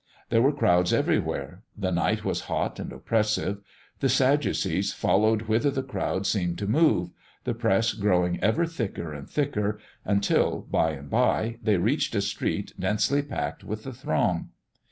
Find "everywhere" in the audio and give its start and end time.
0.93-1.61